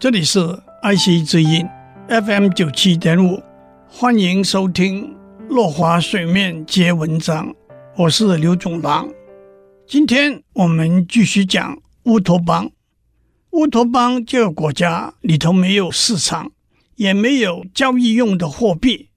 [0.00, 0.40] 这里是
[0.80, 1.62] 爱惜之音
[2.08, 3.38] FM 九七点五，
[3.86, 5.04] 欢迎收听
[5.46, 7.48] 《落花水面皆文章》，
[7.98, 9.06] 我是刘总郎。
[9.86, 12.70] 今天我们继续讲乌托邦。
[13.50, 16.50] 乌托邦这个国家里头没有市场，
[16.96, 19.10] 也没有交易用的货币，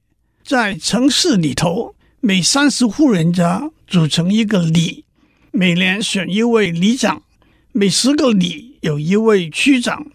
[0.43, 5.05] 在城市里头，每三十户人家组成一个里，
[5.52, 7.23] 每年选一位里长，
[7.71, 10.06] 每十个里有一位区长，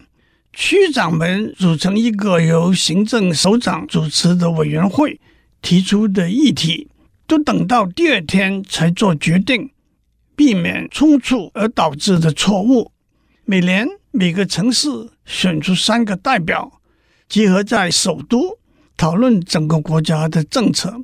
[0.53, 5.19] 区长们组成一个由行政首长主持的委员会，
[5.61, 6.89] 提出的议题
[7.27, 9.71] 都等到第二天才做决定，
[10.35, 12.91] 避免冲突而导致的错误。
[13.45, 13.87] 每年。
[14.11, 14.89] 每个城市
[15.23, 16.81] 选出三个代表，
[17.27, 18.57] 集合在首都
[18.97, 20.99] 讨论整个国家的政策。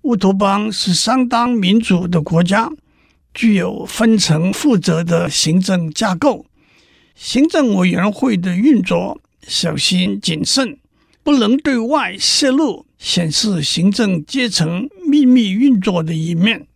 [0.00, 2.68] 乌托邦是相当民主的国家，
[3.32, 6.44] 具有分层负责的行政架构。
[7.14, 10.78] 行政委员会的运作小心谨慎，
[11.22, 16.66] 不能对外泄露显示行政阶层秘密运作的一面。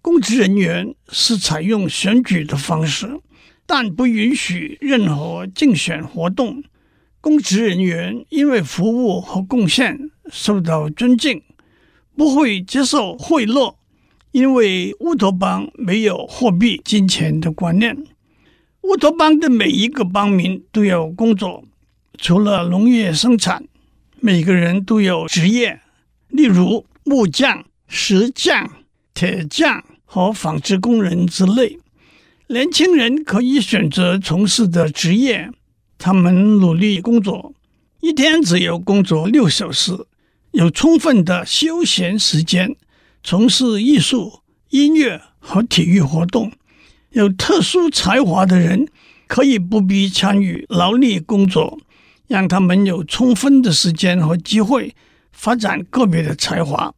[0.00, 3.20] 公职人员是采用选举的方式。
[3.68, 6.62] 但不允许任何竞选活动。
[7.20, 9.98] 公职人员因为服务和贡献
[10.30, 11.42] 受到尊敬，
[12.16, 13.74] 不会接受贿赂。
[14.30, 17.96] 因为乌托邦没有货币金钱的观念。
[18.86, 21.64] 乌托邦的每一个邦民都有工作，
[22.18, 23.64] 除了农业生产，
[24.20, 25.80] 每个人都有职业，
[26.28, 28.70] 例如木匠、石匠、
[29.12, 31.80] 铁匠和纺织工人之类。
[32.46, 35.50] 年轻人可以选择从事的职业，
[35.98, 37.54] 他们努力工作，
[38.00, 40.06] 一天只有工作六小时，
[40.52, 42.76] 有充分的休闲时间，
[43.24, 46.52] 从事艺术、音乐和体育活动。
[47.16, 48.86] 有特殊才华的人
[49.26, 51.78] 可以不必参与劳力工作，
[52.28, 54.94] 让他们有充分的时间和机会
[55.32, 56.92] 发展个别的才华。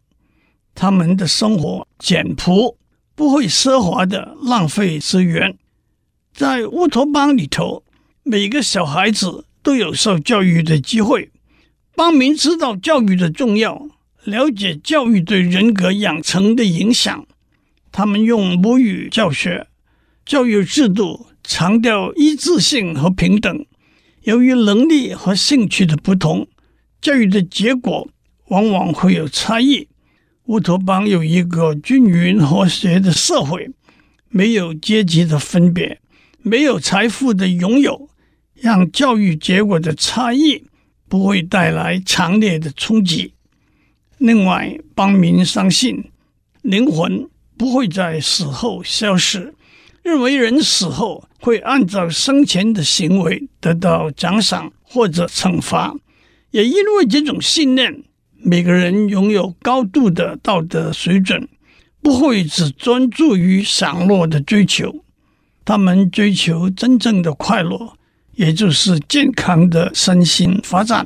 [0.75, 2.77] 他们的生活简朴。
[3.15, 5.57] 不会奢华的浪费资源，
[6.33, 7.83] 在乌托邦里头，
[8.23, 11.33] 每个小孩子都有受教育的机会。
[11.97, 13.89] 邦民知道教育的重要，
[14.23, 17.27] 了解教育对人格养成的影响。
[17.91, 19.67] 他们用母语教学，
[20.29, 23.65] 教育制度强调一致性和平等。
[24.25, 26.47] 由于能力和兴趣的不同，
[27.01, 28.07] 教育的结果
[28.49, 29.89] 往往会有差异。
[30.45, 33.71] 乌托邦有一个均匀和谐的社会，
[34.29, 35.99] 没有阶级的分别，
[36.43, 38.11] 没有财富的拥有，
[38.53, 40.65] 让教育结果的差异
[41.09, 43.33] 不会带来强烈的冲击。
[44.19, 46.05] 另外，邦民相信
[46.61, 49.55] 灵魂不会在死后消失，
[50.03, 55.95] 认为人死后会按照生前的行为得到奖赏或者惩罚，
[56.51, 58.03] 也因为这种信念。
[58.41, 61.49] 每个人拥有高度的道德水准，
[62.01, 65.05] 不会只专注于享乐的追求，
[65.65, 67.95] 他们追求真正的快乐，
[68.37, 71.05] 也就是健康的身心发展，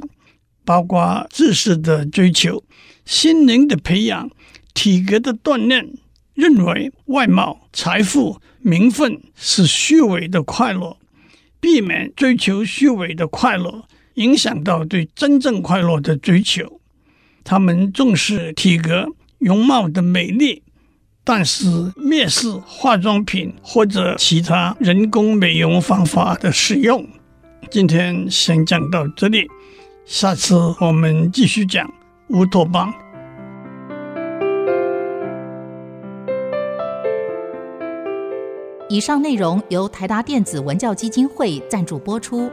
[0.65, 2.63] 包括知识的追求、
[3.07, 4.31] 心灵的培养、
[4.75, 5.95] 体格的锻炼。
[6.35, 10.97] 认为外貌、财富、名分是虚伪的快乐，
[11.61, 13.85] 避免追求虚伪的快乐，
[14.15, 16.81] 影响到对真正快乐的追求。
[17.45, 20.63] 他们重视体格容貌的美丽，
[21.25, 21.67] 但是
[21.97, 27.07] 蔑视化妆品或者其他人工美容方法的使用。
[27.71, 29.49] 今天先讲到这里，
[30.05, 31.93] 下次我们继续讲
[32.29, 32.93] 乌托邦。
[38.93, 42.51] 以上内容由台达电子文教基金会赞助播出。